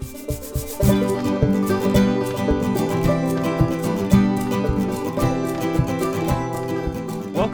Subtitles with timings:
[0.00, 0.33] thank you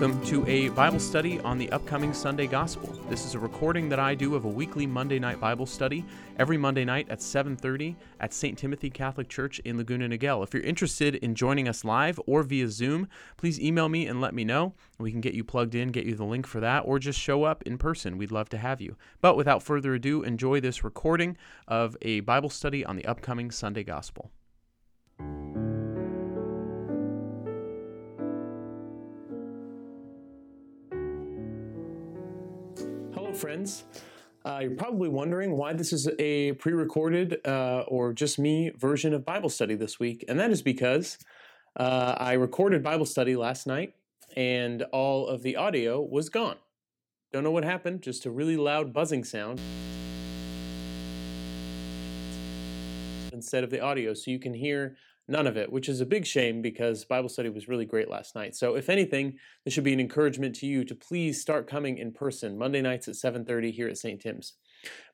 [0.01, 2.89] Welcome to a Bible study on the upcoming Sunday Gospel.
[3.11, 6.07] This is a recording that I do of a weekly Monday night Bible study
[6.39, 8.57] every Monday night at 7:30 at St.
[8.57, 10.43] Timothy Catholic Church in Laguna Niguel.
[10.43, 14.33] If you're interested in joining us live or via Zoom, please email me and let
[14.33, 14.73] me know.
[14.99, 17.45] We can get you plugged in, get you the link for that, or just show
[17.45, 18.17] up in person.
[18.17, 18.97] We'd love to have you.
[19.21, 21.37] But without further ado, enjoy this recording
[21.69, 24.31] of a Bible study on the upcoming Sunday Gospel.
[33.41, 33.85] Friends.
[34.45, 39.15] Uh, you're probably wondering why this is a pre recorded uh, or just me version
[39.15, 40.25] of Bible study this week.
[40.29, 41.17] And that is because
[41.77, 43.95] uh, I recorded Bible study last night
[44.37, 46.57] and all of the audio was gone.
[47.33, 49.59] Don't know what happened, just a really loud buzzing sound
[53.33, 54.13] instead of the audio.
[54.13, 54.97] So you can hear
[55.31, 58.35] none of it, which is a big shame because Bible study was really great last
[58.35, 58.57] night.
[58.57, 62.13] So if anything, this should be an encouragement to you to please start coming in
[62.13, 64.21] person Monday nights at 7:30 here at St.
[64.21, 64.55] Tim's.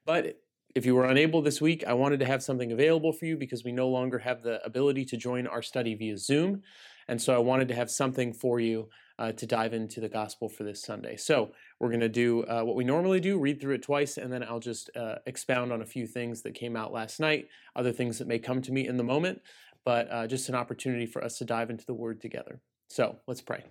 [0.05, 0.41] But
[0.75, 3.65] if you were unable this week, I wanted to have something available for you because
[3.65, 6.63] we no longer have the ability to join our study via Zoom.
[7.09, 10.49] And so I wanted to have something for you uh, to dive into the gospel
[10.49, 11.17] for this Sunday.
[11.17, 14.31] So we're going to do uh, what we normally do read through it twice, and
[14.31, 17.93] then I'll just uh, expound on a few things that came out last night, other
[17.93, 19.41] things that may come to me in the moment
[19.87, 22.61] but uh, just an opportunity for us to dive into the Word together.
[22.89, 23.65] So let's pray.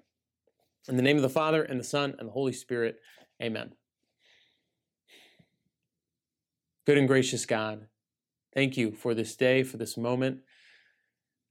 [0.88, 2.96] In the name of the Father, and the Son, and the Holy Spirit,
[3.44, 3.74] amen.
[6.88, 7.88] Good and gracious God,
[8.54, 10.40] thank you for this day, for this moment.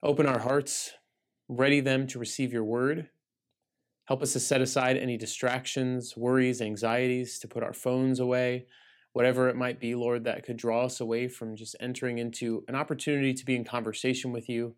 [0.03, 0.93] Open our hearts,
[1.49, 3.11] ready them to receive your word.
[4.07, 8.67] Help us to set aside any distractions, worries, anxieties, to put our phones away,
[9.15, 12.75] whatever it might be, Lord, that could draw us away from just entering into an
[12.75, 14.75] opportunity to be in conversation with you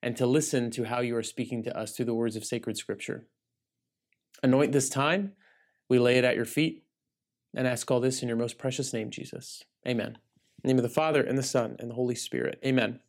[0.00, 2.76] and to listen to how you are speaking to us through the words of sacred
[2.76, 3.26] scripture.
[4.42, 5.32] Anoint this time.
[5.88, 6.84] We lay it at your feet
[7.54, 9.64] and ask all this in your most precious name, Jesus.
[9.86, 10.16] Amen.
[10.62, 12.60] name of the Father, and the Son, and the Holy Spirit.
[12.64, 13.00] Amen.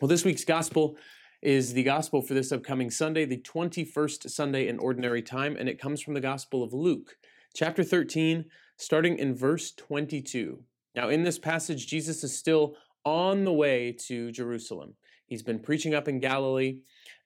[0.00, 0.96] Well, this week's gospel
[1.42, 5.80] is the gospel for this upcoming Sunday, the 21st Sunday in Ordinary Time, and it
[5.80, 7.18] comes from the Gospel of Luke,
[7.54, 8.46] chapter 13,
[8.82, 10.62] starting in verse 22.
[10.94, 14.94] Now, in this passage, Jesus is still on the way to Jerusalem.
[15.26, 16.80] He's been preaching up in Galilee,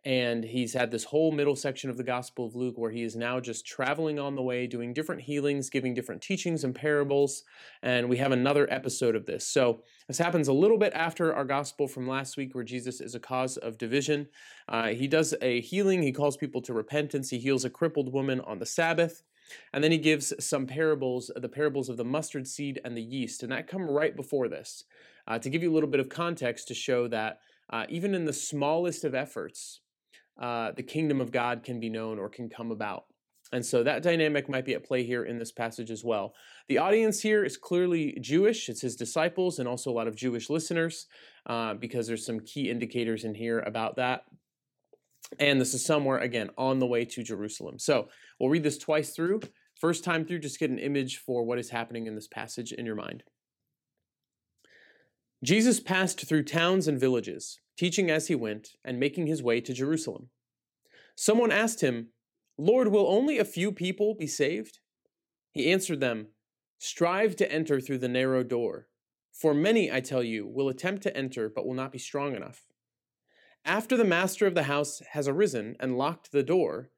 [0.04, 3.16] and he's had this whole middle section of the Gospel of Luke where he is
[3.16, 7.42] now just traveling on the way, doing different healings, giving different teachings and parables.
[7.82, 9.48] And we have another episode of this.
[9.48, 13.16] So, this happens a little bit after our Gospel from last week where Jesus is
[13.16, 14.28] a cause of division.
[14.68, 18.40] Uh, he does a healing, he calls people to repentance, he heals a crippled woman
[18.42, 19.22] on the Sabbath.
[19.72, 23.42] And then he gives some parables, the parables of the mustard seed and the yeast,
[23.42, 24.84] and that come right before this
[25.26, 27.40] uh, to give you a little bit of context to show that
[27.70, 29.80] uh, even in the smallest of efforts,
[30.40, 33.04] uh, the kingdom of God can be known or can come about.
[33.52, 36.34] And so that dynamic might be at play here in this passage as well.
[36.68, 38.68] The audience here is clearly Jewish.
[38.68, 41.06] It's his disciples and also a lot of Jewish listeners,
[41.46, 44.24] uh, because there's some key indicators in here about that.
[45.38, 47.78] And this is somewhere, again, on the way to Jerusalem.
[47.78, 49.40] So we'll read this twice through.
[49.74, 52.86] First time through, just get an image for what is happening in this passage in
[52.86, 53.24] your mind.
[55.44, 59.74] Jesus passed through towns and villages, teaching as he went and making his way to
[59.74, 60.30] Jerusalem.
[61.14, 62.08] Someone asked him,
[62.56, 64.78] Lord, will only a few people be saved?
[65.52, 66.28] He answered them,
[66.78, 68.88] Strive to enter through the narrow door.
[69.32, 72.66] For many, I tell you, will attempt to enter but will not be strong enough.
[73.66, 76.90] After the master of the house has arisen and locked the door,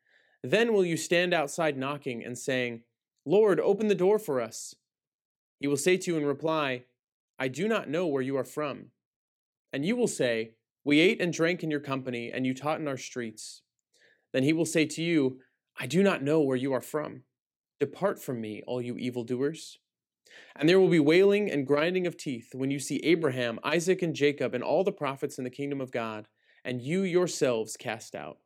[0.43, 2.83] then will you stand outside knocking and saying,
[3.25, 4.75] Lord, open the door for us.
[5.59, 6.84] He will say to you in reply,
[7.39, 8.91] I do not know where you are from.
[9.73, 12.87] And you will say, We ate and drank in your company, and you taught in
[12.87, 13.62] our streets.
[14.35, 15.41] Then he will say to you,
[15.81, 17.23] I do not know where you are from.
[17.81, 19.79] Depart from me, all you evildoers.
[20.55, 24.14] And there will be wailing and grinding of teeth when you see Abraham, Isaac, and
[24.14, 26.29] Jacob, and all the prophets in the kingdom of God
[26.64, 28.38] and you yourselves cast out.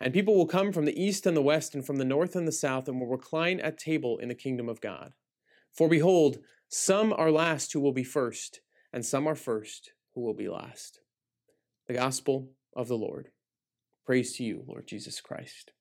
[0.00, 2.46] And people will come from the east and the west, and from the north and
[2.46, 5.12] the south, and will recline at table in the kingdom of God.
[5.72, 6.38] For behold,
[6.68, 8.60] some are last who will be first,
[8.92, 11.00] and some are first who will be last.
[11.86, 13.28] The gospel of the Lord.
[14.04, 15.72] Praise to you, Lord Jesus Christ.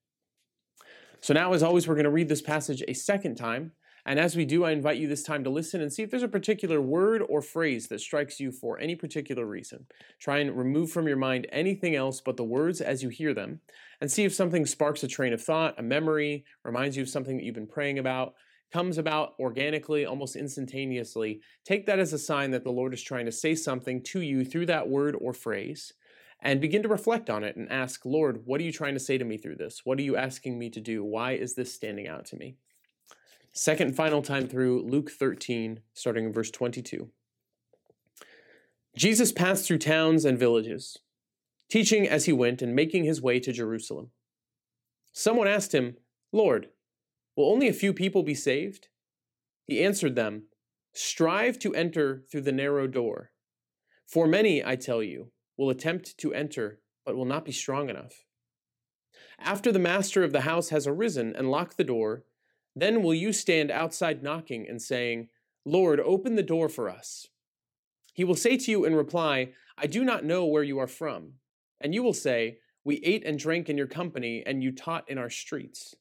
[1.21, 3.71] So now, as always, we're going to read this passage a second time.
[4.07, 6.22] And as we do, I invite you this time to listen and see if there's
[6.22, 9.88] a particular word or phrase that strikes you for any particular reason.
[10.19, 13.62] Try and remove from your mind anything else but the words as you hear them,
[14.00, 17.38] and see if something sparks a train of thought, a memory, reminds you of something
[17.38, 18.36] that you've been praying about.
[18.72, 23.25] comes about organically, almost instantaneously, take that as a sign that the Lord is trying
[23.25, 25.94] to say something to you through that word or phrase
[26.42, 29.18] and begin to reflect on it and ask, Lord, what are you trying to say
[29.18, 29.81] to me through this?
[29.84, 31.04] What are you asking me to do?
[31.04, 32.57] Why is this standing out to me?
[33.57, 37.10] Second final time through Luke 13, starting in verse 22.
[38.98, 40.98] Jesus passed through towns and villages,
[41.69, 44.12] teaching as he went and making his way to Jerusalem.
[45.13, 45.96] Someone asked him,
[46.34, 46.68] Lord,
[47.38, 48.90] will only a few people be saved?
[49.63, 50.48] He answered them,
[50.94, 53.31] Strive to enter through the narrow door.
[54.06, 58.25] For many, I tell you, will attempt to enter, but will not be strong enough.
[59.40, 62.25] After the master of the house has arisen and locked the door,
[62.75, 65.30] then will you stand outside knocking and saying,
[65.66, 67.27] Lord, open the door for us.
[68.13, 71.33] He will say to you in reply, I do not know where you are from.
[71.81, 75.18] And you will say, We ate and drank in your company, and you taught in
[75.18, 75.95] our streets.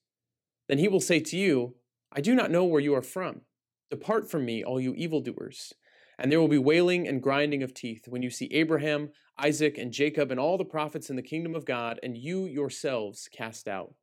[0.68, 1.74] Then he will say to you,
[2.12, 3.42] I do not know where you are from.
[3.90, 5.72] Depart from me, all you evildoers.
[6.18, 9.92] And there will be wailing and grinding of teeth when you see Abraham, Isaac, and
[9.92, 13.94] Jacob, and all the prophets in the kingdom of God, and you yourselves cast out.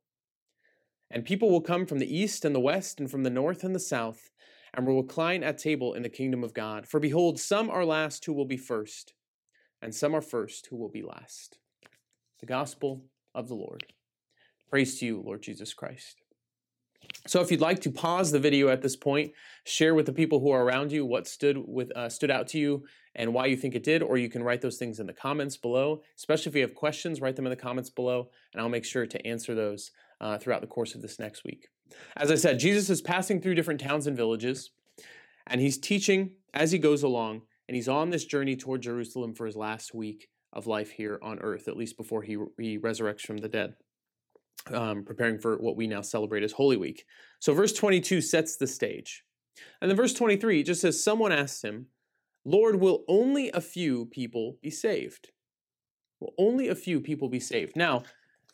[1.12, 3.74] And people will come from the east and the west, and from the north and
[3.74, 4.30] the south,
[4.72, 6.88] and will recline at table in the kingdom of God.
[6.88, 9.12] For behold, some are last who will be first,
[9.82, 11.58] and some are first who will be last.
[12.40, 13.04] The gospel
[13.34, 13.84] of the Lord.
[14.70, 16.22] Praise to you, Lord Jesus Christ.
[17.26, 19.32] So if you'd like to pause the video at this point,
[19.64, 22.58] share with the people who are around you what stood with uh, stood out to
[22.58, 22.84] you
[23.14, 25.56] and why you think it did, or you can write those things in the comments
[25.56, 26.02] below.
[26.16, 29.06] Especially if you have questions, write them in the comments below, and I'll make sure
[29.06, 29.90] to answer those
[30.22, 31.68] uh, throughout the course of this next week.
[32.16, 34.70] As I said, Jesus is passing through different towns and villages,
[35.46, 39.44] and he's teaching as he goes along, and he's on this journey toward Jerusalem for
[39.44, 43.38] his last week of life here on earth, at least before he, he resurrects from
[43.38, 43.74] the dead
[44.72, 47.04] um, preparing for what we now celebrate as Holy Week.
[47.40, 49.24] So, verse 22 sets the stage.
[49.80, 51.86] And then verse 23 just says, Someone asked him,
[52.44, 55.30] Lord, will only a few people be saved?
[56.20, 57.76] Will only a few people be saved?
[57.76, 58.02] Now,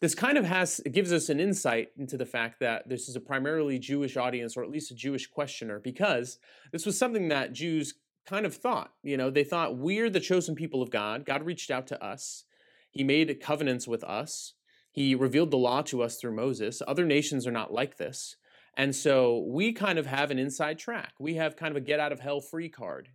[0.00, 3.16] this kind of has it gives us an insight into the fact that this is
[3.16, 6.38] a primarily Jewish audience, or at least a Jewish questioner, because
[6.72, 7.94] this was something that Jews
[8.26, 8.92] kind of thought.
[9.02, 11.24] You know, they thought we're the chosen people of God.
[11.24, 12.44] God reached out to us.
[12.90, 14.54] He made covenants with us.
[14.90, 16.82] He revealed the law to us through Moses.
[16.86, 18.36] Other nations are not like this.
[18.76, 21.14] And so we kind of have an inside track.
[21.18, 23.08] We have kind of a get out of hell free card.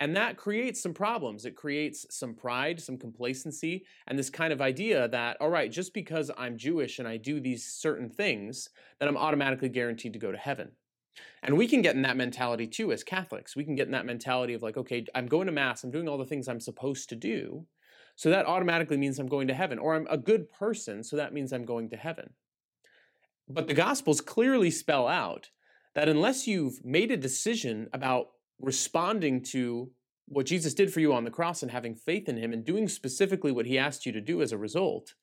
[0.00, 1.44] And that creates some problems.
[1.44, 5.92] It creates some pride, some complacency, and this kind of idea that, all right, just
[5.92, 10.32] because I'm Jewish and I do these certain things, that I'm automatically guaranteed to go
[10.32, 10.72] to heaven.
[11.42, 13.54] And we can get in that mentality too as Catholics.
[13.54, 16.08] We can get in that mentality of like, okay, I'm going to Mass, I'm doing
[16.08, 17.66] all the things I'm supposed to do.
[18.16, 19.78] So that automatically means I'm going to heaven.
[19.78, 22.30] Or I'm a good person, so that means I'm going to heaven.
[23.48, 25.50] But the Gospels clearly spell out
[25.94, 28.28] that unless you've made a decision about
[28.60, 29.90] responding to
[30.26, 32.88] what Jesus did for you on the cross and having faith in him and doing
[32.88, 35.14] specifically what he asked you to do as a result,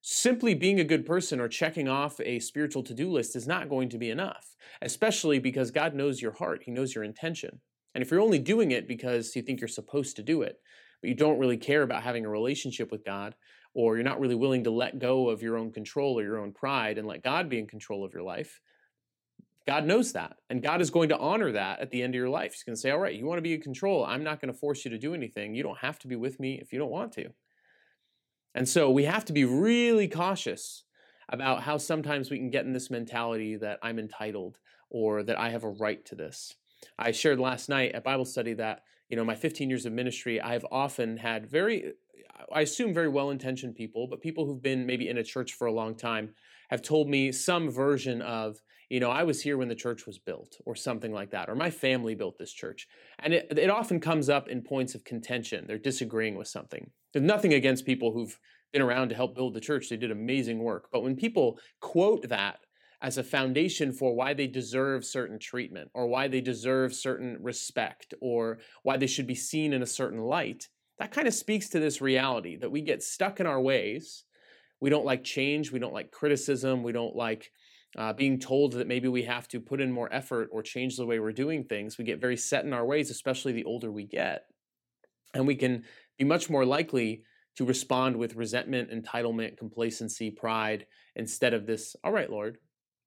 [0.00, 3.68] simply being a good person or checking off a spiritual to do list is not
[3.68, 7.60] going to be enough, especially because God knows your heart, He knows your intention.
[7.94, 10.56] And if you're only doing it because you think you're supposed to do it,
[11.02, 13.34] but you don't really care about having a relationship with God,
[13.74, 16.52] or you're not really willing to let go of your own control or your own
[16.52, 18.60] pride and let God be in control of your life,
[19.68, 20.38] God knows that.
[20.48, 22.54] And God is going to honor that at the end of your life.
[22.54, 24.02] He's going to say, All right, you want to be in control.
[24.02, 25.54] I'm not going to force you to do anything.
[25.54, 27.26] You don't have to be with me if you don't want to.
[28.54, 30.84] And so we have to be really cautious
[31.28, 34.56] about how sometimes we can get in this mentality that I'm entitled
[34.88, 36.56] or that I have a right to this.
[36.98, 40.40] I shared last night at Bible study that you know, my 15 years of ministry,
[40.40, 41.92] I've often had very,
[42.50, 45.66] I assume very well intentioned people, but people who've been maybe in a church for
[45.66, 46.34] a long time
[46.70, 48.58] have told me some version of,
[48.88, 51.54] you know, I was here when the church was built or something like that, or
[51.54, 52.88] my family built this church.
[53.18, 55.66] And it, it often comes up in points of contention.
[55.66, 56.90] They're disagreeing with something.
[57.12, 58.38] There's nothing against people who've
[58.72, 59.88] been around to help build the church.
[59.88, 60.88] They did amazing work.
[60.90, 62.60] But when people quote that
[63.00, 68.14] as a foundation for why they deserve certain treatment or why they deserve certain respect
[68.20, 70.68] or why they should be seen in a certain light,
[70.98, 74.24] that kind of speaks to this reality that we get stuck in our ways.
[74.80, 75.70] We don't like change.
[75.70, 76.82] We don't like criticism.
[76.82, 77.52] We don't like
[77.96, 81.06] uh, being told that maybe we have to put in more effort or change the
[81.06, 81.96] way we're doing things.
[81.96, 84.44] We get very set in our ways, especially the older we get.
[85.34, 85.84] And we can
[86.18, 87.22] be much more likely
[87.56, 92.58] to respond with resentment, entitlement, complacency, pride, instead of this, all right, Lord,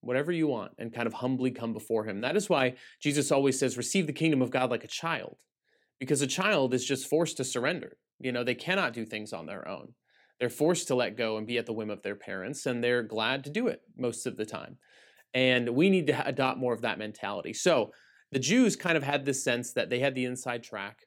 [0.01, 2.21] whatever you want, and kind of humbly come before Him.
[2.21, 5.37] That is why Jesus always says, receive the kingdom of God like a child,
[5.99, 7.97] because a child is just forced to surrender.
[8.19, 9.93] You know, they cannot do things on their own.
[10.41, 13.03] They're forced to let go and be at the whim of their parents, and they're
[13.03, 14.79] glad to do it most of the time.
[15.35, 17.53] And we need to adopt more of that mentality.
[17.53, 17.91] So
[18.31, 21.05] the Jews kind of had this sense that they had the inside track.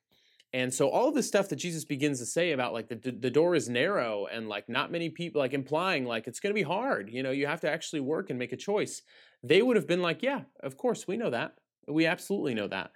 [0.53, 3.29] And so all of the stuff that Jesus begins to say about like the, the
[3.29, 6.63] door is narrow and like not many people, like implying like it's going to be
[6.63, 9.03] hard, you know, you have to actually work and make a choice.
[9.43, 11.57] They would have been like, yeah, of course, we know that.
[11.89, 12.93] We absolutely know that.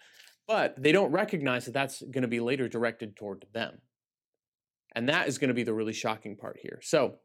[0.47, 3.81] But they don't recognize that that's going to be later directed toward them.
[4.99, 6.81] And that is going to be the really shocking part here.
[6.83, 7.19] So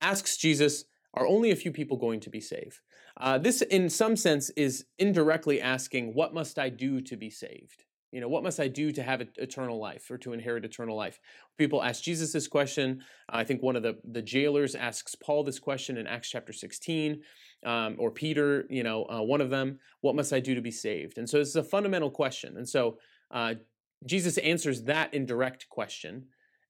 [0.00, 2.80] asks Jesus, are only a few people going to be saved?
[3.16, 7.84] Uh, this, in some sense, is indirectly asking, what must I do to be saved?
[8.10, 11.20] You know, what must I do to have eternal life or to inherit eternal life?
[11.58, 13.02] People ask Jesus this question.
[13.28, 17.22] I think one of the, the jailers asks Paul this question in Acts chapter 16,
[17.66, 20.72] um, or Peter, you know, uh, one of them, what must I do to be
[20.72, 21.18] saved?
[21.18, 22.56] And so this is a fundamental question.
[22.56, 22.98] And so
[23.30, 23.54] uh,
[24.06, 26.26] Jesus answers that indirect question,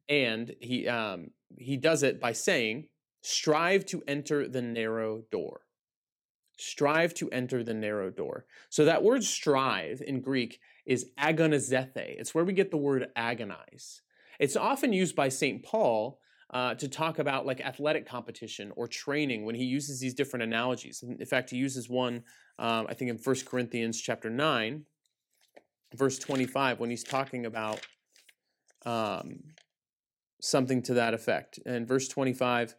[0.09, 2.89] and he, um, he does it by saying,
[3.23, 5.61] strive to enter the narrow door.
[6.59, 8.47] Strive to enter the narrow door.
[8.69, 11.93] So that word strive in Greek is agonizete.
[11.97, 14.03] It's where we get the word agonize.
[14.41, 15.65] It's often used by St.
[15.65, 16.19] Paul
[16.51, 21.03] uh, to talk about like athletic competition or training when he uses these different analogies.
[21.03, 22.25] In fact, he uses one,
[22.59, 24.85] um, I think in 1 Corinthians chapter 9,
[25.95, 27.81] verse 25, when he's talking about
[28.87, 29.41] um,
[30.41, 31.59] something to that effect.
[31.67, 32.75] And verse 25,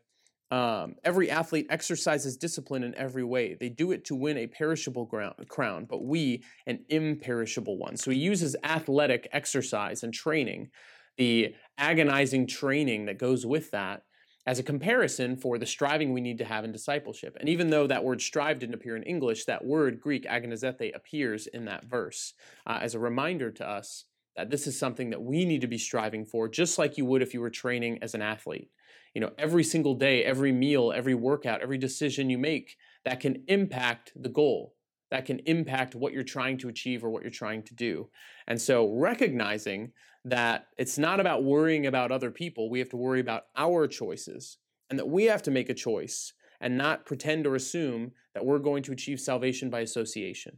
[0.51, 3.53] um, every athlete exercises discipline in every way.
[3.53, 7.97] They do it to win a perishable ground, crown, but we an imperishable one.
[7.97, 10.69] So he uses athletic exercise and training,
[11.17, 14.03] the agonizing training that goes with that,
[14.47, 17.37] as a comparison for the striving we need to have in discipleship.
[17.39, 21.45] And even though that word strive didn't appear in English, that word Greek agonizete appears
[21.45, 22.33] in that verse
[22.65, 24.05] uh, as a reminder to us
[24.35, 27.21] that this is something that we need to be striving for, just like you would
[27.21, 28.69] if you were training as an athlete.
[29.13, 33.43] You know every single day every meal every workout every decision you make that can
[33.47, 34.75] impact the goal.
[35.11, 38.09] That can impact what you're trying to achieve or what you're trying to do.
[38.47, 39.91] And so recognizing
[40.25, 44.57] that it's not about worrying about other people we have to worry about our choices
[44.89, 48.59] and that we have to make a choice and not pretend or assume that we're
[48.59, 50.57] going to achieve salvation by association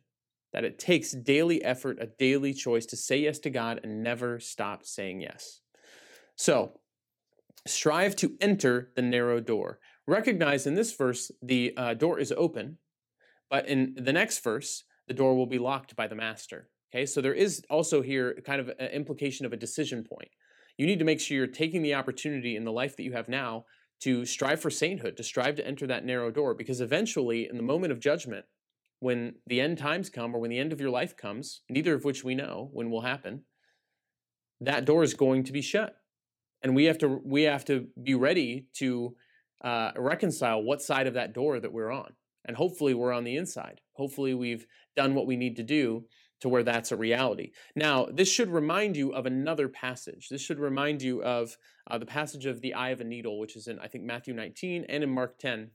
[0.54, 4.40] that it takes daily effort a daily choice to say yes to god and never
[4.40, 5.62] stop saying yes
[6.36, 6.74] so
[7.68, 9.80] strive to enter the narrow door.
[10.08, 12.78] Recognize in this verse the uh, door is open,
[13.50, 16.70] but in the next verse, the door will be locked by the master.
[16.94, 20.30] Okay, so there is also here kind of an implication of a decision point.
[20.78, 23.30] You need to make sure you're taking the opportunity in the life that you have
[23.30, 23.66] now
[24.02, 27.64] to strive for sainthood, to strive to enter that narrow door, because eventually, in the
[27.64, 28.46] moment of judgment,
[29.02, 32.06] when the end times come or when the end of your life comes, neither of
[32.06, 33.44] which we know when will happen,
[34.62, 35.96] that door is going to be shut.
[36.64, 39.16] And we have to we have to be ready to
[39.64, 42.14] uh, reconcile what side of that door that we're on.
[42.46, 43.82] And hopefully we're on the inside.
[43.94, 46.06] Hopefully we've done what we need to do
[46.42, 47.52] to where that's a reality.
[47.76, 50.28] Now this should remind you of another passage.
[50.30, 51.58] This should remind you of
[51.90, 54.34] uh, the passage of the eye of a needle which is in i think matthew
[54.34, 55.72] 19 and in mark 10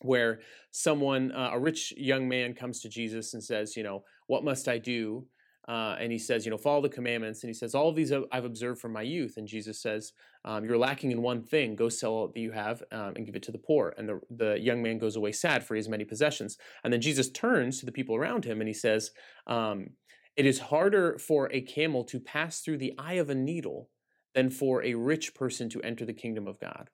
[0.00, 0.40] where
[0.70, 4.68] someone uh, a rich young man comes to jesus and says you know what must
[4.68, 5.26] i do
[5.68, 7.42] uh, and he says, you know, follow the commandments.
[7.42, 9.34] And he says, all of these I've observed from my youth.
[9.36, 10.12] And Jesus says,
[10.46, 11.76] um, you're lacking in one thing.
[11.76, 13.94] Go sell all that you have um, and give it to the poor.
[13.98, 16.56] And the, the young man goes away sad for his many possessions.
[16.82, 19.10] And then Jesus turns to the people around him and he says,
[19.46, 19.90] um,
[20.36, 23.90] it is harder for a camel to pass through the eye of a needle
[24.34, 26.88] than for a rich person to enter the kingdom of God.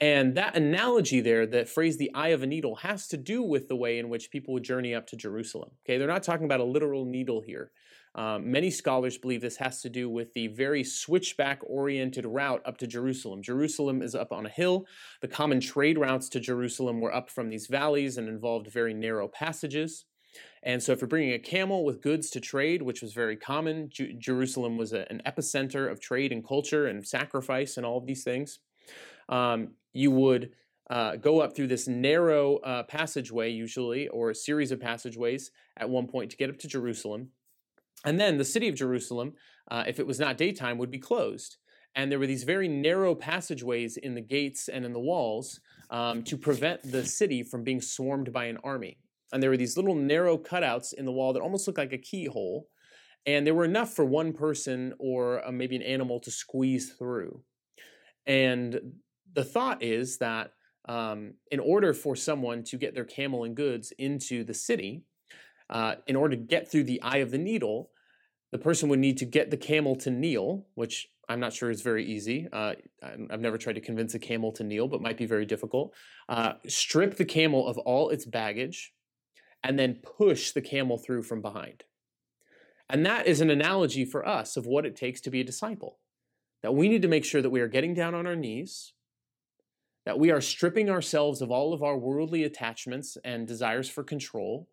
[0.00, 3.68] And that analogy there, that phrase, the eye of a needle, has to do with
[3.68, 5.72] the way in which people would journey up to Jerusalem.
[5.84, 7.70] Okay, they're not talking about a literal needle here.
[8.14, 12.78] Um, many scholars believe this has to do with the very switchback oriented route up
[12.78, 13.42] to Jerusalem.
[13.42, 14.86] Jerusalem is up on a hill.
[15.20, 19.28] The common trade routes to Jerusalem were up from these valleys and involved very narrow
[19.28, 20.06] passages.
[20.62, 23.90] And so, if you're bringing a camel with goods to trade, which was very common,
[23.90, 28.06] J- Jerusalem was a, an epicenter of trade and culture and sacrifice and all of
[28.06, 28.60] these things
[29.30, 30.50] um, you would
[30.90, 35.88] uh, go up through this narrow uh, passageway, usually, or a series of passageways at
[35.88, 37.28] one point to get up to Jerusalem.
[38.04, 39.34] And then the city of Jerusalem,
[39.70, 41.56] uh, if it was not daytime, would be closed.
[41.94, 45.60] And there were these very narrow passageways in the gates and in the walls
[45.90, 48.98] um, to prevent the city from being swarmed by an army.
[49.32, 51.98] And there were these little narrow cutouts in the wall that almost looked like a
[51.98, 52.68] keyhole.
[53.26, 57.42] And there were enough for one person or uh, maybe an animal to squeeze through.
[58.26, 58.80] And
[59.32, 60.52] the thought is that
[60.88, 65.02] um, in order for someone to get their camel and goods into the city,
[65.68, 67.90] uh, in order to get through the eye of the needle,
[68.50, 71.82] the person would need to get the camel to kneel, which I'm not sure is
[71.82, 72.48] very easy.
[72.52, 75.94] Uh, I've never tried to convince a camel to kneel, but might be very difficult.
[76.28, 78.92] Uh, strip the camel of all its baggage
[79.62, 81.84] and then push the camel through from behind.
[82.88, 85.98] And that is an analogy for us of what it takes to be a disciple.
[86.62, 88.92] That we need to make sure that we are getting down on our knees,
[90.04, 94.68] that we are stripping ourselves of all of our worldly attachments and desires for control,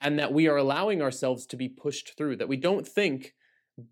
[0.00, 3.34] and that we are allowing ourselves to be pushed through, that we don't think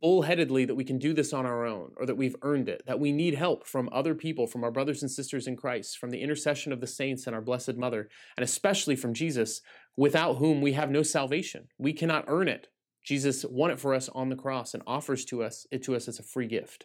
[0.02, 3.00] bullheadedly that we can do this on our own or that we've earned it, that
[3.00, 6.20] we need help from other people, from our brothers and sisters in Christ, from the
[6.20, 9.62] intercession of the saints and our Blessed Mother, and especially from Jesus,
[9.97, 11.68] without whom we have no salvation.
[11.78, 12.68] We cannot earn it.
[13.04, 16.08] Jesus won it for us on the cross and offers to us it to us
[16.08, 16.85] as a free gift.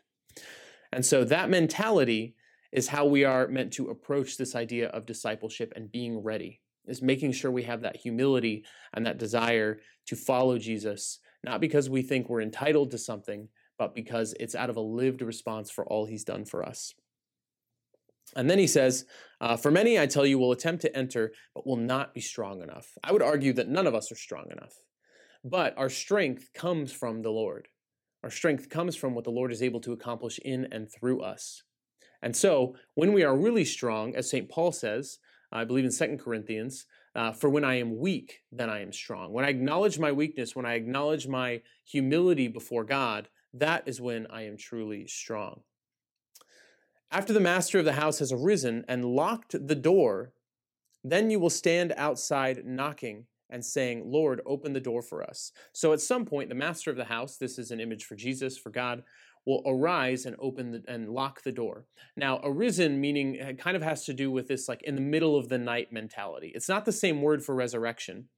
[0.93, 2.35] And so that mentality
[2.73, 6.59] is how we are meant to approach this idea of discipleship and being ready.
[6.85, 11.89] Is making sure we have that humility and that desire to follow Jesus not because
[11.89, 15.85] we think we're entitled to something, but because it's out of a lived response for
[15.85, 16.93] all he's done for us.
[18.35, 19.05] And then he says,
[19.41, 22.61] uh, For many, I tell you, will attempt to enter, but will not be strong
[22.61, 22.87] enough.
[23.03, 24.73] I would argue that none of us are strong enough.
[25.43, 27.67] But our strength comes from the Lord.
[28.23, 31.63] Our strength comes from what the Lord is able to accomplish in and through us.
[32.23, 34.47] And so, when we are really strong, as St.
[34.47, 35.19] Paul says,
[35.51, 39.33] I believe in 2 Corinthians, uh, for when I am weak, then I am strong.
[39.33, 44.25] When I acknowledge my weakness, when I acknowledge my humility before God, that is when
[44.31, 45.63] I am truly strong.
[47.11, 50.31] After the master of the house has arisen and locked the door,
[51.03, 55.51] then you will stand outside knocking and saying, Lord, open the door for us.
[55.73, 58.57] So at some point, the master of the house, this is an image for Jesus,
[58.57, 59.03] for God,
[59.45, 61.85] will arise and open the, and lock the door.
[62.15, 65.35] Now, arisen meaning it kind of has to do with this like in the middle
[65.37, 66.51] of the night mentality.
[66.55, 68.29] It's not the same word for resurrection,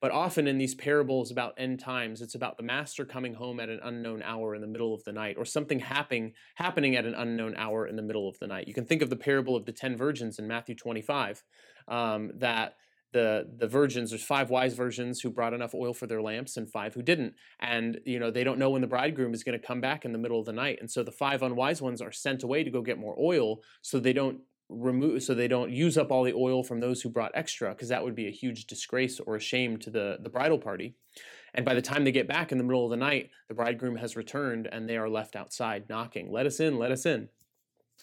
[0.00, 3.68] but often in these parables about end times, it's about the master coming home at
[3.68, 7.14] an unknown hour in the middle of the night, or something happening happening at an
[7.14, 8.66] unknown hour in the middle of the night.
[8.66, 11.42] You can think of the parable of the ten virgins in Matthew 25,
[11.88, 12.76] um, that
[13.12, 16.70] the the virgins there's five wise virgins who brought enough oil for their lamps and
[16.70, 17.34] five who didn't.
[17.58, 20.12] And you know they don't know when the bridegroom is going to come back in
[20.12, 20.78] the middle of the night.
[20.80, 23.98] And so the five unwise ones are sent away to go get more oil so
[23.98, 27.32] they don't remove so they don't use up all the oil from those who brought
[27.34, 30.58] extra because that would be a huge disgrace or a shame to the the bridal
[30.58, 30.94] party.
[31.52, 33.96] And by the time they get back in the middle of the night the bridegroom
[33.96, 37.28] has returned and they are left outside knocking let us in let us in.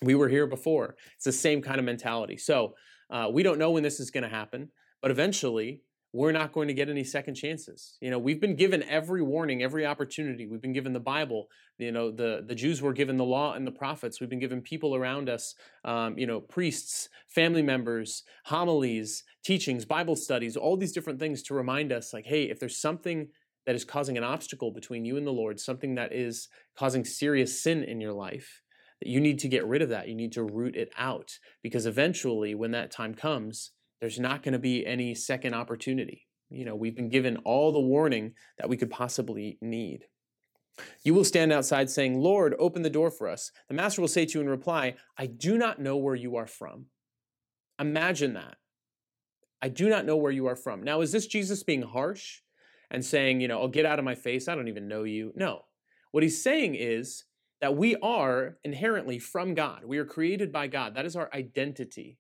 [0.02, 0.96] We were here before.
[1.16, 2.38] It's the same kind of mentality.
[2.38, 2.76] So
[3.10, 4.70] uh, we don't know when this is going to happen
[5.02, 5.82] but eventually,
[6.14, 7.98] we're not going to get any second chances.
[8.02, 10.48] You know, we've been given every warning, every opportunity.
[10.48, 11.48] We've been given the Bible.
[11.78, 14.20] You know, the the Jews were given the law and the prophets.
[14.20, 20.16] We've been given people around us, um, you know, priests, family members, homilies, teachings, Bible
[20.16, 23.28] studies, all these different things to remind us, like, hey, if there's something
[23.66, 27.62] that is causing an obstacle between you and the Lord, something that is causing serious
[27.62, 28.62] sin in your life,
[29.02, 30.08] that you need to get rid of that.
[30.08, 34.54] You need to root it out because eventually, when that time comes, there's not going
[34.54, 36.28] to be any second opportunity.
[36.50, 40.06] You know, we've been given all the warning that we could possibly need.
[41.04, 43.52] You will stand outside saying, Lord, open the door for us.
[43.68, 46.48] The master will say to you in reply, I do not know where you are
[46.48, 46.86] from.
[47.80, 48.58] Imagine that.
[49.62, 50.84] I do not know where you are from.
[50.84, 52.42] Now, is this Jesus being harsh
[52.92, 54.48] and saying, you know, oh, get out of my face?
[54.48, 55.34] I don't even know you.
[55.36, 55.62] No.
[56.12, 57.26] What he's saying is
[57.60, 59.84] that we are inherently from God.
[59.84, 60.96] We are created by God.
[60.96, 62.20] That is our identity.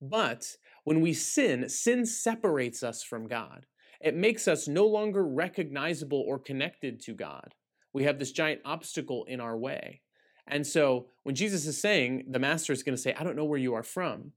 [0.00, 0.46] But
[0.88, 3.66] when we sin, sin separates us from God.
[4.00, 7.54] It makes us no longer recognizable or connected to God.
[7.92, 10.00] We have this giant obstacle in our way.
[10.46, 13.44] And so when Jesus is saying, the master is going to say, I don't know
[13.44, 14.32] where you are from,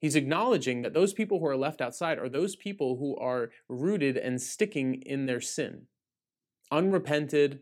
[0.00, 4.16] he's acknowledging that those people who are left outside are those people who are rooted
[4.16, 5.82] and sticking in their sin,
[6.72, 7.60] unrepented,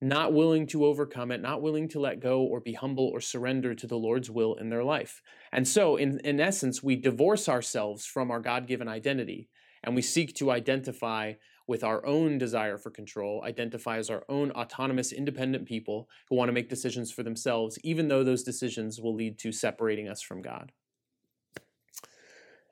[0.00, 3.74] not willing to overcome it, not willing to let go or be humble or surrender
[3.74, 5.20] to the Lord's will in their life.
[5.52, 9.48] And so, in, in essence, we divorce ourselves from our God given identity
[9.82, 11.34] and we seek to identify
[11.66, 16.48] with our own desire for control, identify as our own autonomous, independent people who want
[16.48, 20.42] to make decisions for themselves, even though those decisions will lead to separating us from
[20.42, 20.72] God.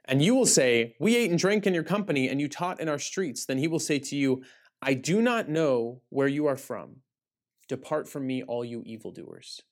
[0.07, 2.89] And you will say, We ate and drank in your company, and you taught in
[2.89, 3.45] our streets.
[3.45, 4.43] Then he will say to you,
[4.81, 6.97] I do not know where you are from.
[7.69, 9.63] Depart from me, all you evildoers.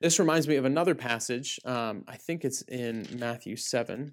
[0.00, 1.58] This reminds me of another passage.
[1.64, 4.12] Um, I think it's in Matthew 7,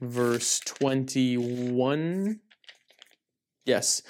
[0.00, 2.40] verse 21.
[3.64, 4.02] Yes.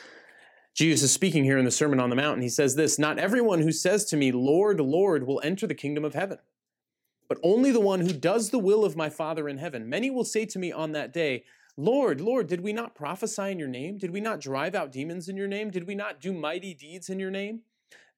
[0.74, 3.18] Jesus is speaking here in the Sermon on the Mount, and he says this Not
[3.18, 6.38] everyone who says to me, Lord, Lord, will enter the kingdom of heaven,
[7.28, 9.88] but only the one who does the will of my Father in heaven.
[9.88, 11.44] Many will say to me on that day,
[11.76, 13.98] Lord, Lord, did we not prophesy in your name?
[13.98, 15.70] Did we not drive out demons in your name?
[15.70, 17.60] Did we not do mighty deeds in your name?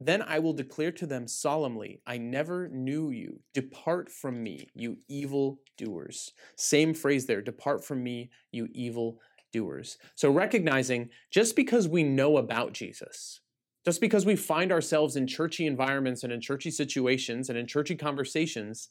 [0.00, 3.40] Then I will declare to them solemnly, I never knew you.
[3.52, 6.32] Depart from me, you evil doers.
[6.56, 9.18] Same phrase there, depart from me, you evil
[9.52, 9.98] doers.
[10.14, 13.40] So recognizing just because we know about Jesus,
[13.84, 17.96] just because we find ourselves in churchy environments and in churchy situations and in churchy
[17.96, 18.88] conversations,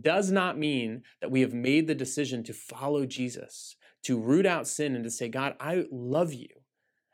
[0.00, 4.66] does not mean that we have made the decision to follow Jesus, to root out
[4.66, 6.48] sin and to say, God, I love you.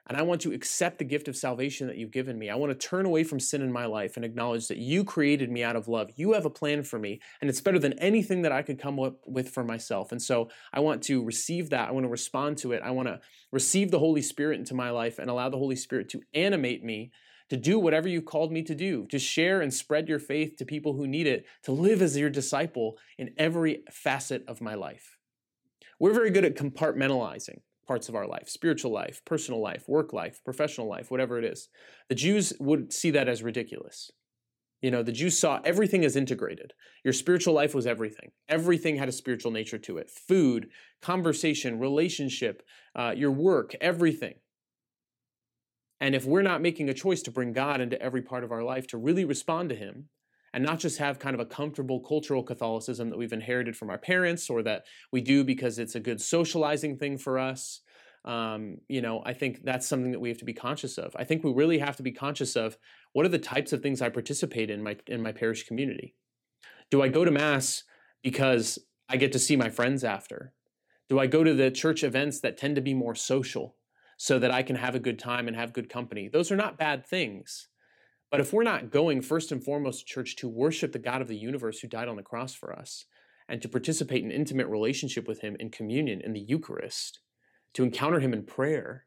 [0.09, 2.51] And I want to accept the gift of salvation that you've given me.
[2.51, 5.53] I want to turn away from sin in my life and acknowledge that you created
[5.53, 6.11] me out of love.
[6.17, 8.99] You have a plan for me, and it's better than anything that I could come
[8.99, 10.11] up with for myself.
[10.11, 11.89] And so I want to receive that.
[11.89, 12.83] I want to respond to it.
[12.85, 13.21] I want to
[13.53, 17.13] receive the Holy Spirit into my life and allow the Holy Spirit to animate me
[17.49, 20.65] to do whatever you've called me to do, to share and spread your faith to
[20.65, 25.20] people who need it, to live as your disciple in every facet of my life.
[26.01, 30.41] We're very good at compartmentalizing parts of our life spiritual life, personal life, work life,
[30.45, 31.69] professional life, whatever it is.
[32.09, 34.11] The Jews would see that as ridiculous.
[34.81, 36.73] You know, the Jews saw everything as integrated.
[37.05, 38.31] Your spiritual life was everything.
[38.49, 40.69] Everything had a spiritual nature to it food,
[41.03, 42.63] conversation, relationship,
[42.97, 44.37] uh, your work, everything.
[46.01, 48.63] And if we're not making a choice to bring God into every part of our
[48.63, 50.09] life, to really respond to Him,
[50.53, 53.99] and not just have kind of a comfortable cultural Catholicism that we've inherited from our
[53.99, 57.81] parents or that we do because it's a good socializing thing for us,
[58.25, 61.15] um, you know, I think that's something that we have to be conscious of.
[61.17, 62.77] I think we really have to be conscious of
[63.13, 66.15] what are the types of things I participate in my in my parish community.
[66.91, 67.85] Do I go to mass
[68.23, 70.53] because I get to see my friends after?
[71.09, 73.77] Do I go to the church events that tend to be more social?
[74.23, 76.29] so that I can have a good time and have good company.
[76.29, 77.69] Those are not bad things.
[78.31, 81.29] But if we're not going first and foremost to church to worship the God of
[81.29, 83.07] the universe who died on the cross for us
[83.49, 87.21] and to participate in intimate relationship with him in communion in the Eucharist,
[87.75, 89.07] to encounter him in prayer,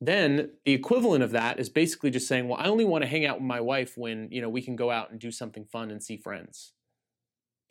[0.00, 3.24] then the equivalent of that is basically just saying, well, I only want to hang
[3.24, 5.90] out with my wife when, you know, we can go out and do something fun
[5.90, 6.72] and see friends.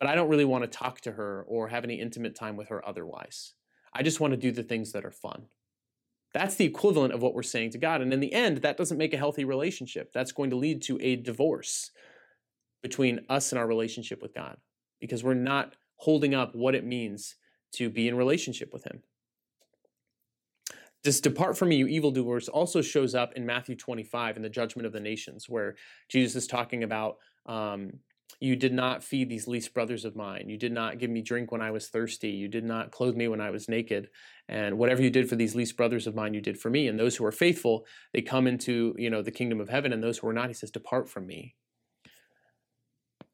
[0.00, 2.68] But I don't really want to talk to her or have any intimate time with
[2.68, 3.54] her otherwise.
[3.92, 5.46] I just want to do the things that are fun.
[6.36, 8.02] That's the equivalent of what we're saying to God.
[8.02, 10.12] And in the end, that doesn't make a healthy relationship.
[10.12, 11.92] That's going to lead to a divorce
[12.82, 14.58] between us and our relationship with God
[15.00, 17.36] because we're not holding up what it means
[17.72, 19.02] to be in relationship with Him.
[21.02, 24.84] This depart from me, you evildoers, also shows up in Matthew 25 in the judgment
[24.84, 25.74] of the nations, where
[26.10, 27.94] Jesus is talking about um,
[28.40, 30.48] you did not feed these least brothers of mine.
[30.48, 32.30] You did not give me drink when I was thirsty.
[32.30, 34.10] You did not clothe me when I was naked.
[34.48, 36.88] And whatever you did for these least brothers of mine, you did for me.
[36.88, 39.92] And those who are faithful, they come into, you know, the kingdom of heaven.
[39.92, 41.54] And those who are not, he says, depart from me.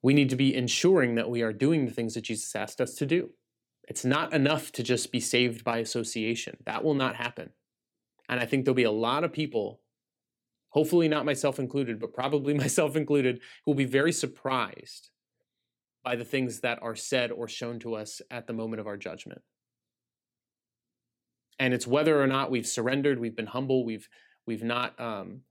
[0.03, 2.95] We need to be ensuring that we are doing the things that Jesus asked us
[2.95, 3.31] to do.
[3.89, 6.57] It's not enough to just be saved by association.
[6.67, 7.51] That will not happen.
[8.29, 9.81] And I think there'll be a lot of people
[10.73, 15.11] hopefully not myself included, but probably myself included, who will be very surprised
[16.05, 18.97] by the things that are said or shown to us at the moment of our
[18.97, 19.41] judgment.
[21.59, 24.09] And it's whether or not we've surrendered, we've been humble, we've
[24.47, 25.43] we've not um,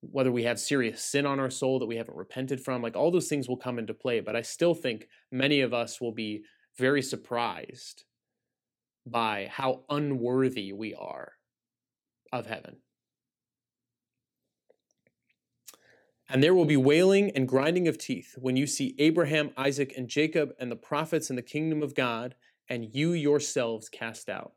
[0.00, 3.10] whether we have serious sin on our soul that we haven't repented from, like all
[3.10, 4.20] those things will come into play.
[4.20, 6.42] But I still think many of us will be
[6.78, 8.04] very surprised
[9.06, 11.32] by how unworthy we are
[12.32, 12.76] of heaven.
[16.32, 20.06] And there will be wailing and grinding of teeth when you see Abraham, Isaac, and
[20.08, 22.36] Jacob and the prophets in the kingdom of God,
[22.68, 24.52] and you yourselves cast out.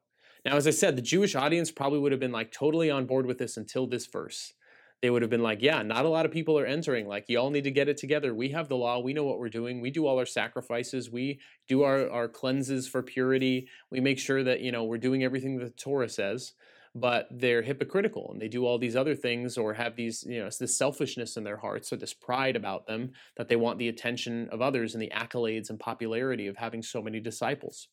[0.46, 3.26] Now, as I said, the Jewish audience probably would have been like totally on board
[3.26, 4.54] with this until this verse.
[5.02, 7.08] They would have been like, yeah, not a lot of people are entering.
[7.08, 8.36] Like, y'all need to get it together.
[8.36, 9.00] We have the law.
[9.00, 9.82] We know what we're doing.
[9.82, 11.10] We do all our sacrifices.
[11.10, 13.68] We do our, our cleanses for purity.
[13.90, 16.54] We make sure that, you know, we're doing everything that the Torah says
[16.96, 20.50] but they're hypocritical and they do all these other things or have these, you know,
[20.60, 24.48] this selfishness in their hearts or this pride about them that they want the attention
[24.52, 27.88] of others and the accolades and popularity of having so many disciples.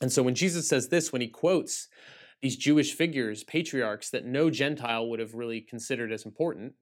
[0.00, 1.88] And so when Jesus says this, when he quotes
[2.42, 6.72] these Jewish figures, patriarchs that no Gentile would have really considered as important,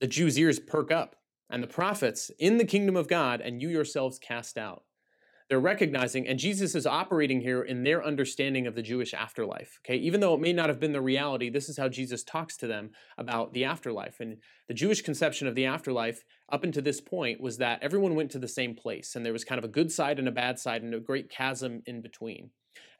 [0.00, 1.16] the Jews' ears perk up.
[1.50, 4.84] And the prophets in the kingdom of God, and you yourselves cast out.
[5.48, 9.78] They're recognizing, and Jesus is operating here in their understanding of the Jewish afterlife.
[9.84, 12.56] Okay, even though it may not have been the reality, this is how Jesus talks
[12.58, 14.20] to them about the afterlife.
[14.20, 18.30] And the Jewish conception of the afterlife up until this point was that everyone went
[18.32, 20.58] to the same place, and there was kind of a good side and a bad
[20.58, 22.50] side, and a great chasm in between.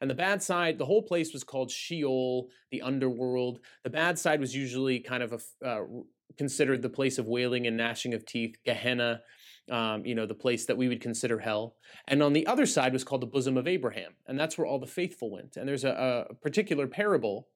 [0.01, 3.59] And the bad side, the whole place was called Sheol, the underworld.
[3.83, 5.83] The bad side was usually kind of a, uh,
[6.37, 9.21] considered the place of wailing and gnashing of teeth, Gehenna
[9.71, 11.75] um, you know, the place that we would consider hell.
[12.07, 14.79] And on the other side was called the bosom of Abraham, and that's where all
[14.79, 15.57] the faithful went.
[15.57, 17.47] And there's a, a particular parable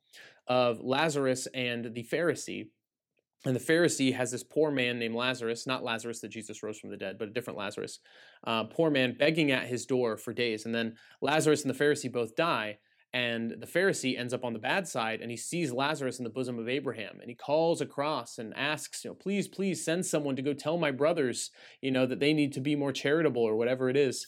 [0.48, 2.70] of Lazarus and the Pharisee.
[3.46, 6.90] And the Pharisee has this poor man named Lazarus, not Lazarus that Jesus rose from
[6.90, 8.00] the dead, but a different Lazarus,
[8.46, 10.66] uh, poor man begging at his door for days.
[10.66, 12.80] And then Lazarus and the Pharisee both die.
[13.14, 16.30] And the Pharisee ends up on the bad side and he sees Lazarus in the
[16.30, 20.36] bosom of Abraham and he calls across and asks, you know, please, please send someone
[20.36, 21.50] to go tell my brothers,
[21.82, 24.28] you know, that they need to be more charitable or whatever it is.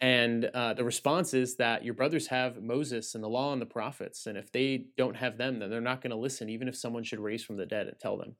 [0.00, 3.66] And uh, the response is that your brothers have Moses and the law and the
[3.66, 4.26] prophets.
[4.26, 7.04] And if they don't have them, then they're not going to listen, even if someone
[7.04, 8.36] should raise from the dead and tell them.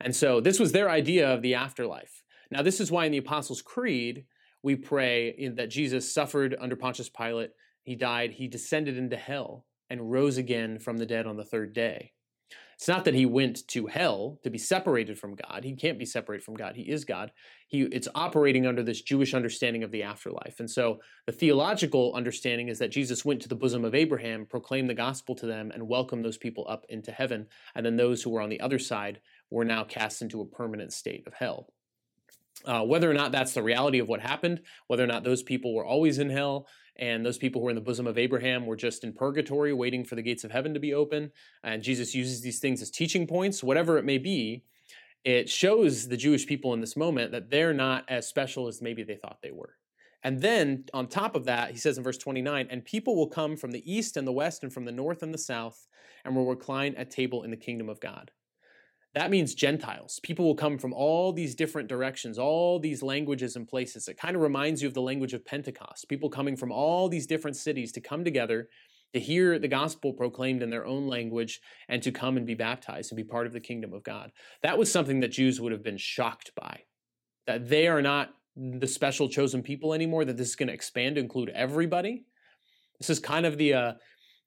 [0.00, 2.22] And so this was their idea of the afterlife.
[2.50, 4.26] Now, this is why in the Apostles' Creed,
[4.62, 7.50] we pray that Jesus suffered under Pontius Pilate
[7.84, 11.72] he died, he descended into hell and rose again from the dead on the third
[11.72, 12.12] day.
[12.74, 15.62] It's not that he went to hell to be separated from God.
[15.62, 16.74] He can't be separated from God.
[16.74, 17.30] He is God.
[17.68, 20.58] He, it's operating under this Jewish understanding of the afterlife.
[20.58, 24.90] And so the theological understanding is that Jesus went to the bosom of Abraham, proclaimed
[24.90, 27.46] the gospel to them, and welcomed those people up into heaven.
[27.74, 29.20] And then those who were on the other side
[29.50, 31.68] were now cast into a permanent state of hell.
[32.64, 35.74] Uh, whether or not that's the reality of what happened, whether or not those people
[35.74, 36.66] were always in hell,
[36.96, 40.04] and those people who were in the bosom of Abraham were just in purgatory, waiting
[40.04, 43.26] for the gates of heaven to be open, and Jesus uses these things as teaching
[43.26, 44.64] points, whatever it may be,
[45.24, 49.02] it shows the Jewish people in this moment that they're not as special as maybe
[49.02, 49.76] they thought they were.
[50.22, 53.56] And then on top of that, he says in verse 29 and people will come
[53.56, 55.86] from the east and the west and from the north and the south
[56.24, 58.30] and will recline at table in the kingdom of God.
[59.14, 60.18] That means Gentiles.
[60.24, 64.08] People will come from all these different directions, all these languages and places.
[64.08, 66.08] It kind of reminds you of the language of Pentecost.
[66.08, 68.68] People coming from all these different cities to come together
[69.12, 73.12] to hear the gospel proclaimed in their own language and to come and be baptized
[73.12, 74.32] and be part of the kingdom of God.
[74.64, 76.80] That was something that Jews would have been shocked by.
[77.46, 81.14] That they are not the special chosen people anymore, that this is going to expand
[81.14, 82.24] to include everybody.
[82.98, 83.92] This is kind of the uh,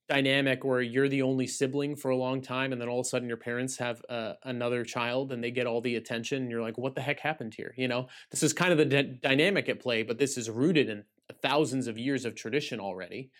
[0.08, 3.08] dynamic where you're the only sibling for a long time and then all of a
[3.08, 6.62] sudden your parents have uh, another child and they get all the attention and you're
[6.62, 7.74] like what the heck happened here?
[7.76, 8.08] You know?
[8.30, 11.04] This is kind of the d- dynamic at play but this is rooted in
[11.42, 13.30] thousands of years of tradition already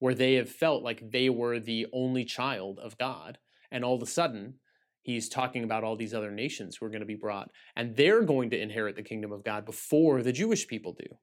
[0.00, 3.38] where they have felt like they were the only child of god
[3.70, 4.54] and all of a sudden
[5.02, 8.22] he's talking about all these other nations who are going to be brought and they're
[8.22, 11.16] going to inherit the kingdom of god before the jewish people do.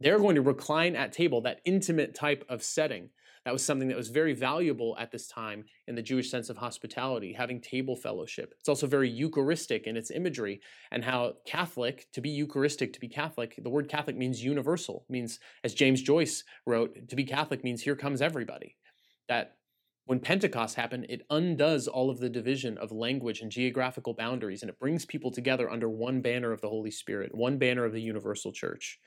[0.00, 3.10] They're going to recline at table that intimate type of setting
[3.46, 6.56] that was something that was very valuable at this time in the Jewish sense of
[6.56, 8.52] hospitality, having table fellowship.
[8.58, 13.06] It's also very Eucharistic in its imagery and how Catholic, to be Eucharistic, to be
[13.06, 17.80] Catholic, the word Catholic means universal, means, as James Joyce wrote, to be Catholic means
[17.80, 18.74] here comes everybody.
[19.28, 19.58] That
[20.06, 24.70] when Pentecost happened, it undoes all of the division of language and geographical boundaries, and
[24.70, 28.00] it brings people together under one banner of the Holy Spirit, one banner of the
[28.00, 29.00] universal church.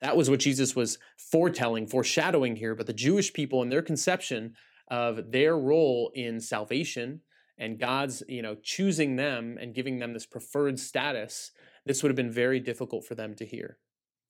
[0.00, 2.74] That was what Jesus was foretelling, foreshadowing here.
[2.74, 4.54] But the Jewish people, in their conception
[4.88, 7.20] of their role in salvation
[7.58, 11.50] and God's, you know, choosing them and giving them this preferred status,
[11.84, 13.76] this would have been very difficult for them to hear.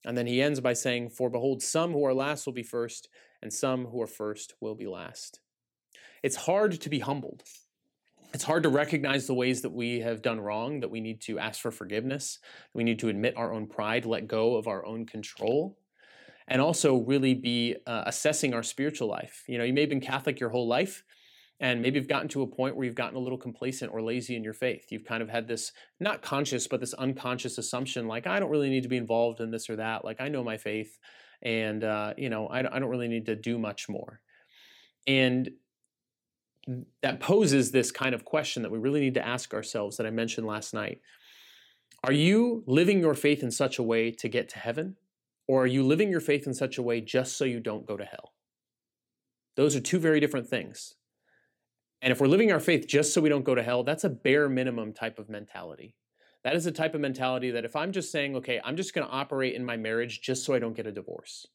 [0.03, 3.07] And then he ends by saying, For behold, some who are last will be first,
[3.41, 5.39] and some who are first will be last
[6.23, 7.43] it's hard to be humbled.
[8.33, 11.39] It's hard to recognize the ways that we have done wrong, that we need to
[11.39, 12.39] ask for forgiveness,
[12.73, 15.77] we need to admit our own pride, let go of our own control,
[16.47, 19.43] and also really be uh, assessing our spiritual life.
[19.47, 21.03] You know, you may have been Catholic your whole life,
[21.59, 24.35] and maybe you've gotten to a point where you've gotten a little complacent or lazy
[24.35, 24.87] in your faith.
[24.91, 28.69] You've kind of had this not conscious, but this unconscious assumption like, I don't really
[28.69, 30.05] need to be involved in this or that.
[30.05, 30.99] Like, I know my faith,
[31.41, 34.21] and, uh, you know, I, I don't really need to do much more.
[35.07, 35.49] And
[37.01, 40.11] that poses this kind of question that we really need to ask ourselves that I
[40.11, 41.01] mentioned last night.
[42.03, 44.97] Are you living your faith in such a way to get to heaven?
[45.47, 47.95] Or are you living your faith in such a way just so you don't go
[47.95, 48.33] to hell?
[49.55, 50.95] Those are two very different things.
[52.01, 54.09] And if we're living our faith just so we don't go to hell, that's a
[54.09, 55.95] bare minimum type of mentality.
[56.43, 59.07] That is a type of mentality that if I'm just saying, okay, I'm just going
[59.07, 61.47] to operate in my marriage just so I don't get a divorce,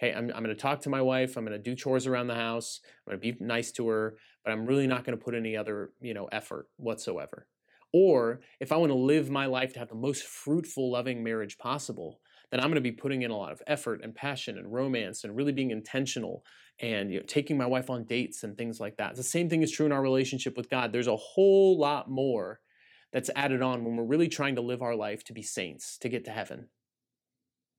[0.00, 1.36] okay, I'm, I'm going to talk to my wife.
[1.36, 2.80] I'm going to do chores around the house.
[3.06, 5.56] I'm going to be nice to her, but I'm really not going to put any
[5.56, 7.46] other, you know, effort whatsoever.
[7.92, 11.56] Or if I want to live my life to have the most fruitful, loving marriage
[11.58, 14.72] possible, then I'm going to be putting in a lot of effort and passion and
[14.72, 16.44] romance and really being intentional
[16.80, 19.16] and you know, taking my wife on dates and things like that.
[19.16, 20.92] The same thing is true in our relationship with God.
[20.92, 22.60] There's a whole lot more
[23.12, 26.08] that's added on when we're really trying to live our life to be saints, to
[26.08, 26.68] get to heaven.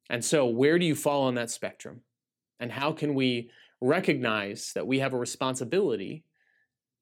[0.10, 2.02] And so, where do you fall on that spectrum?
[2.60, 3.50] And how can we
[3.82, 6.24] recognize that we have a responsibility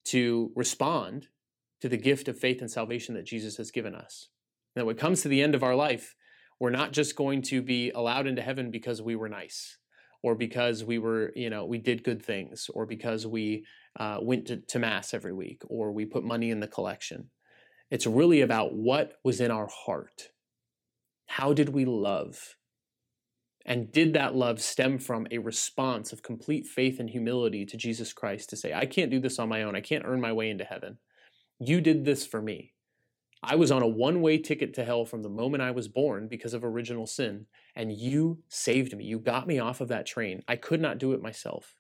[0.06, 1.28] to respond
[1.82, 4.30] to the gift of faith and salvation that Jesus has given us?
[4.78, 6.15] that when it comes to the end of our life,
[6.60, 9.78] we're not just going to be allowed into heaven because we were nice
[10.22, 13.65] or because we were, you know, we did good things or because we
[14.00, 17.30] uh, went to, to Mass every week or we put money in the collection.
[17.89, 20.30] It's really about what was in our heart.
[21.26, 22.57] How did we love?
[23.67, 28.13] And did that love stem from a response of complete faith and humility to Jesus
[28.13, 29.75] Christ to say, I can't do this on my own.
[29.75, 30.97] I can't earn my way into heaven.
[31.60, 32.73] You did this for me.
[33.43, 36.27] I was on a one way ticket to hell from the moment I was born
[36.27, 39.03] because of original sin, and you saved me.
[39.03, 40.43] You got me off of that train.
[40.47, 41.75] I could not do it myself.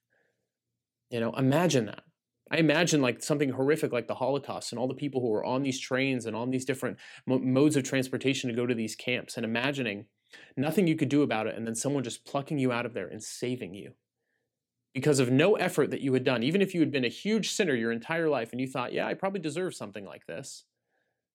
[1.09, 2.03] You know, imagine that.
[2.51, 5.63] I imagine like something horrific like the Holocaust and all the people who were on
[5.63, 9.45] these trains and on these different modes of transportation to go to these camps and
[9.45, 10.05] imagining
[10.55, 13.07] nothing you could do about it and then someone just plucking you out of there
[13.07, 13.93] and saving you
[14.93, 16.43] because of no effort that you had done.
[16.43, 19.05] Even if you had been a huge sinner your entire life and you thought, yeah,
[19.05, 20.65] I probably deserve something like this,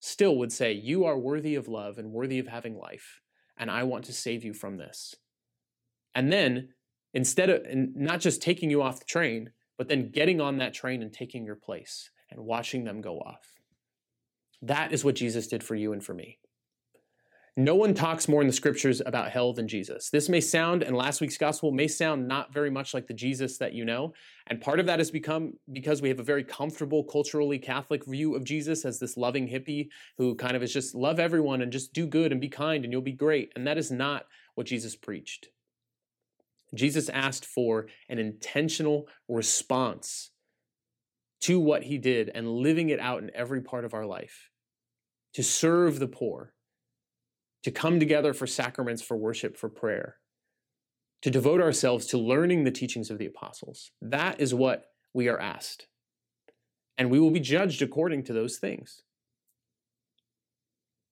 [0.00, 3.20] still would say, You are worthy of love and worthy of having life,
[3.56, 5.14] and I want to save you from this.
[6.14, 6.70] And then,
[7.14, 11.00] instead of not just taking you off the train, but then getting on that train
[11.02, 13.60] and taking your place and watching them go off.
[14.60, 16.38] That is what Jesus did for you and for me.
[17.56, 20.08] No one talks more in the scriptures about hell than Jesus.
[20.08, 23.58] This may sound, and last week's gospel may sound not very much like the Jesus
[23.58, 24.14] that you know.
[24.46, 28.34] And part of that has become because we have a very comfortable, culturally Catholic view
[28.34, 31.92] of Jesus as this loving hippie who kind of is just love everyone and just
[31.92, 33.52] do good and be kind and you'll be great.
[33.54, 35.48] And that is not what Jesus preached.
[36.74, 40.30] Jesus asked for an intentional response
[41.42, 44.48] to what he did and living it out in every part of our life
[45.34, 46.51] to serve the poor
[47.62, 50.16] to come together for sacraments, for worship, for prayer,
[51.22, 53.92] to devote ourselves to learning the teachings of the apostles.
[54.00, 55.86] That is what we are asked.
[56.98, 59.02] And we will be judged according to those things.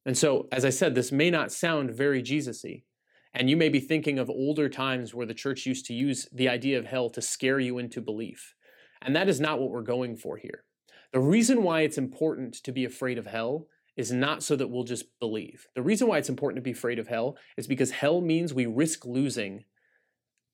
[0.04, 2.82] And so, as I said, this may not sound very Jesus y.
[3.32, 6.48] And you may be thinking of older times where the church used to use the
[6.48, 8.54] idea of hell to scare you into belief.
[9.02, 10.64] And that is not what we're going for here.
[11.12, 13.66] The reason why it's important to be afraid of hell
[14.00, 15.66] is not so that we'll just believe.
[15.74, 18.64] The reason why it's important to be afraid of hell is because hell means we
[18.64, 19.64] risk losing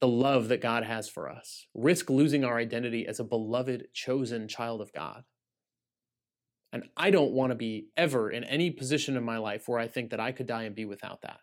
[0.00, 4.48] the love that God has for us, risk losing our identity as a beloved, chosen
[4.48, 5.22] child of God.
[6.72, 9.86] And I don't want to be ever in any position in my life where I
[9.86, 11.38] think that I could die and be without that.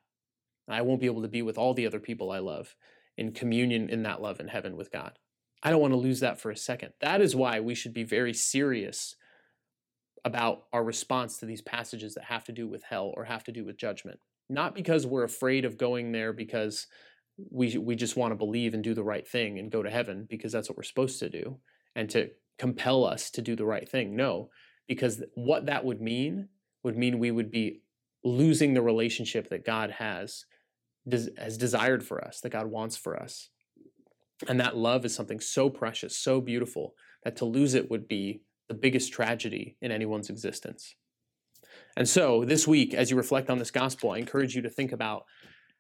[0.68, 2.76] I won't be able to be with all the other people I love
[3.18, 5.18] in communion in that love in heaven with God.
[5.64, 6.92] I don't want to lose that for a second.
[7.00, 9.16] That is why we should be very serious
[10.26, 13.52] about our response to these passages that have to do with hell or have to
[13.52, 14.20] do with judgment.
[14.50, 16.88] Not because we're afraid of going there because
[17.50, 20.28] we we just want to believe and do the right thing and go to heaven
[20.30, 21.58] because that's what we're supposed to do
[21.96, 24.16] and to compel us to do the right thing.
[24.16, 24.50] No,
[24.88, 26.50] because what that would mean
[26.84, 27.82] would mean we would be
[28.24, 30.46] losing the relationship that God has
[31.38, 33.50] has desired for us, that God wants for us.
[34.48, 38.42] And that love is something so precious, so beautiful that to lose it would be
[38.68, 40.96] the biggest tragedy in anyone's existence.
[41.96, 44.92] And so, this week, as you reflect on this gospel, I encourage you to think
[44.92, 45.26] about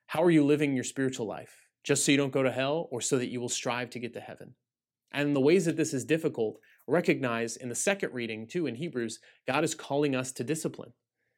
[0.08, 1.67] how are you living your spiritual life?
[1.84, 4.13] Just so you don't go to hell, or so that you will strive to get
[4.13, 4.54] to heaven?
[5.12, 9.19] And the ways that this is difficult, recognize in the second reading, too, in Hebrews,
[9.48, 10.93] God is calling us to discipline.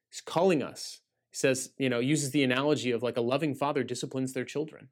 [0.10, 1.02] He's calling us.
[1.32, 4.90] He says, you know, uses the analogy of like a loving father disciplines their children.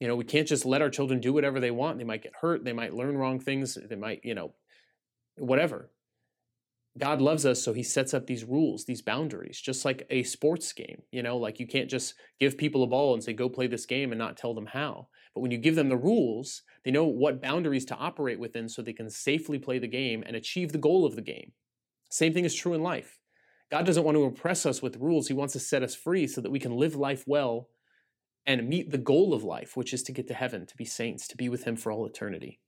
[0.00, 1.96] You know, we can't just let our children do whatever they want.
[1.96, 2.64] They might get hurt.
[2.64, 3.78] They might learn wrong things.
[3.88, 4.54] They might, you know,
[5.36, 5.90] whatever.
[6.98, 10.72] God loves us, so he sets up these rules, these boundaries, just like a sports
[10.72, 11.02] game.
[11.10, 13.84] You know, like you can't just give people a ball and say, go play this
[13.84, 15.08] game and not tell them how.
[15.34, 18.80] But when you give them the rules, they know what boundaries to operate within so
[18.80, 21.52] they can safely play the game and achieve the goal of the game.
[22.10, 23.18] Same thing is true in life.
[23.70, 26.40] God doesn't want to oppress us with rules, He wants to set us free so
[26.40, 27.68] that we can live life well
[28.46, 31.26] and meet the goal of life, which is to get to heaven, to be saints,
[31.28, 32.60] to be with Him for all eternity.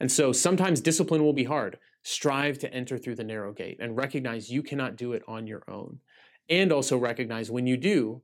[0.00, 1.78] And so sometimes discipline will be hard.
[2.02, 5.62] Strive to enter through the narrow gate and recognize you cannot do it on your
[5.68, 5.98] own.
[6.48, 8.22] And also recognize when you do,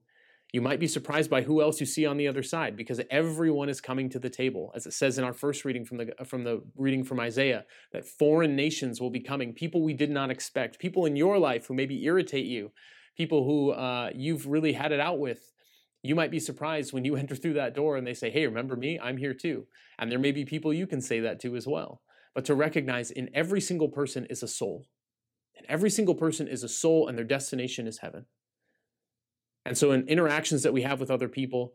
[0.52, 3.70] you might be surprised by who else you see on the other side because everyone
[3.70, 4.70] is coming to the table.
[4.76, 8.06] As it says in our first reading from the, from the reading from Isaiah, that
[8.06, 11.74] foreign nations will be coming, people we did not expect, people in your life who
[11.74, 12.70] maybe irritate you,
[13.16, 15.51] people who uh, you've really had it out with
[16.02, 18.76] you might be surprised when you enter through that door and they say, Hey, remember
[18.76, 18.98] me?
[19.00, 19.66] I'm here too.
[19.98, 22.02] And there may be people you can say that to as well.
[22.34, 24.86] But to recognize in every single person is a soul.
[25.56, 28.26] And every single person is a soul and their destination is heaven.
[29.64, 31.74] And so in interactions that we have with other people,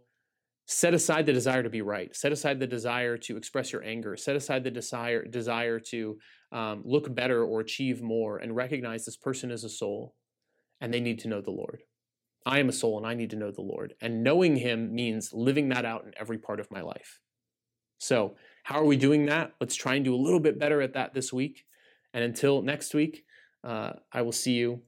[0.66, 2.14] set aside the desire to be right.
[2.14, 4.18] Set aside the desire to express your anger.
[4.18, 6.18] Set aside the desire, desire to
[6.52, 10.16] um, look better or achieve more and recognize this person is a soul
[10.82, 11.84] and they need to know the Lord.
[12.46, 13.94] I am a soul and I need to know the Lord.
[14.02, 17.20] And knowing Him means living that out in every part of my life.
[18.00, 19.54] So, how are we doing that?
[19.60, 21.66] Let's try and do a little bit better at that this week.
[22.14, 23.24] And until next week,
[23.64, 24.82] uh, I will see you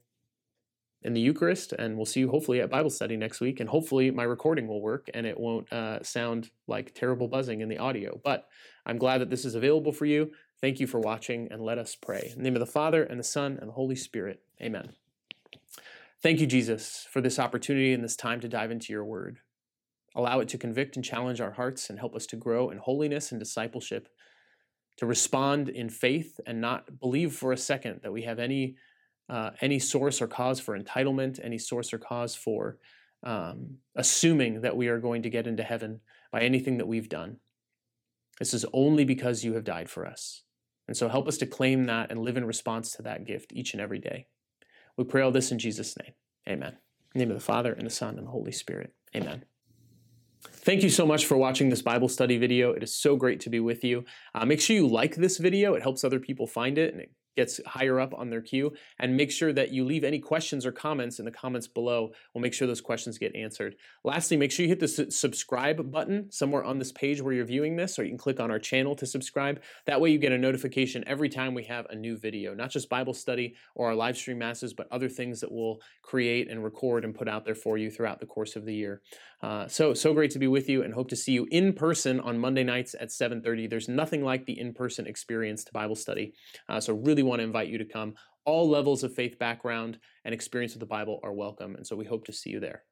[1.01, 3.61] in the Eucharist, and we'll see you hopefully at Bible study next week.
[3.61, 7.69] And hopefully, my recording will work and it won't uh, sound like terrible buzzing in
[7.69, 8.19] the audio.
[8.23, 8.47] But
[8.85, 10.31] I'm glad that this is available for you.
[10.61, 12.31] Thank you for watching, and let us pray.
[12.31, 14.41] In the name of the Father, and the Son, and the Holy Spirit.
[14.61, 14.91] Amen.
[16.21, 19.39] Thank you, Jesus, for this opportunity and this time to dive into your word.
[20.15, 23.31] Allow it to convict and challenge our hearts and help us to grow in holiness
[23.31, 24.09] and discipleship,
[24.97, 28.75] to respond in faith and not believe for a second that we have any
[29.29, 32.79] uh, any source or cause for entitlement, any source or cause for
[33.23, 36.01] um, assuming that we are going to get into heaven
[36.31, 37.37] by anything that we've done.
[38.39, 40.43] This is only because you have died for us.
[40.87, 43.73] And so help us to claim that and live in response to that gift each
[43.73, 44.25] and every day.
[44.99, 46.11] We pray all this in Jesus' name.
[46.49, 46.73] Amen.
[47.15, 48.93] In the name of the Father, and the Son, and the Holy Spirit.
[49.15, 49.45] Amen.
[50.43, 52.73] Thank you so much for watching this Bible study video.
[52.73, 54.03] It is so great to be with you.
[54.35, 55.73] Uh, make sure you like this video.
[55.73, 58.73] It helps other people find it and it gets higher up on their queue.
[58.99, 62.11] And make sure that you leave any questions or comments in the comments below.
[62.33, 63.75] We'll make sure those questions get answered.
[64.03, 67.75] Lastly, make sure you hit the subscribe button somewhere on this page where you're viewing
[67.75, 69.61] this, or you can click on our channel to subscribe.
[69.85, 72.89] That way you get a notification every time we have a new video, not just
[72.89, 77.05] Bible study or our live stream masses, but other things that we'll create and record
[77.05, 79.01] and put out there for you throughout the course of the year.
[79.41, 82.19] Uh, so, so great to be with you and hope to see you in person
[82.19, 83.69] on Monday nights at 7.30.
[83.69, 86.33] There's nothing like the in-person experience to Bible study.
[86.67, 88.15] Uh, so really want to invite you to come.
[88.45, 91.75] All levels of faith background and experience with the Bible are welcome.
[91.75, 92.83] And so we hope to see you there.